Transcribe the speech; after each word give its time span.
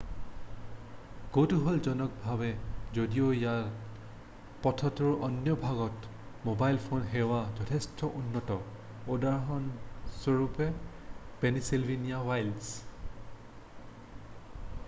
কৌতুহলজনকভাৱে 1.33 2.47
যদিও 2.95 3.27
ইয়াত 3.39 4.63
পথটোৰ 4.63 5.19
অন্য 5.27 5.53
ভাগতকৈ 5.67 6.41
ম'বাইল 6.47 6.81
ফোন 6.87 7.05
সেৱা 7.13 7.37
যথেষ্ট 7.61 8.09
উন্নত 8.23 8.57
উদাহৰণস্বৰূপে 9.19 10.71
পেনিছিলভেনিয়া 11.45 12.19
ৱইল্ডছ 12.25 14.69